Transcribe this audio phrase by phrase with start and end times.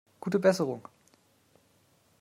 [0.19, 0.81] Gute Besserung!